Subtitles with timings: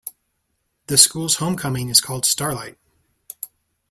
[0.87, 2.79] The school's Homecoming is called Starlight.